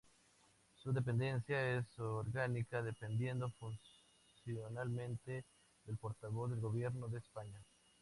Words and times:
Su 0.81 0.91
dependencia 0.93 1.77
es 1.77 1.99
orgánica, 1.99 2.81
dependiendo 2.81 3.51
funcionalmente 3.59 5.45
del 5.85 5.97
Portavoz 5.97 6.49
del 6.49 6.59
Gobierno 6.59 7.07
de 7.07 7.19
España. 7.19 7.61